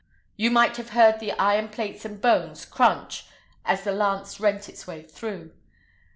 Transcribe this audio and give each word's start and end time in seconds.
You 0.35 0.49
might 0.49 0.77
have 0.77 0.89
heard 0.97 1.19
the 1.19 1.33
iron 1.33 1.69
plates 1.69 2.05
and 2.05 2.19
bones 2.19 2.65
cranch 2.65 3.27
as 3.63 3.83
the 3.83 3.91
lance 3.91 4.39
rent 4.39 4.67
its 4.67 4.87
way 4.87 5.03
through. 5.03 5.51